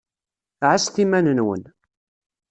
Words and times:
Ɛasset 0.69 0.97
iman-nwen. 1.03 1.63